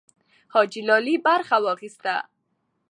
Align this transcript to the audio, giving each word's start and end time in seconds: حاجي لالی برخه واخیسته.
حاجي 0.53 0.81
لالی 0.87 1.15
برخه 1.27 1.57
واخیسته. 1.65 2.15